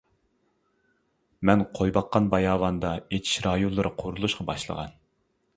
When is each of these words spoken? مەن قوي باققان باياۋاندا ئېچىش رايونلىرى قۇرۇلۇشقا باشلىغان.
مەن 1.49 1.61
قوي 1.79 1.93
باققان 1.99 2.31
باياۋاندا 2.33 2.97
ئېچىش 3.03 3.39
رايونلىرى 3.49 3.95
قۇرۇلۇشقا 4.03 4.51
باشلىغان. 4.53 4.99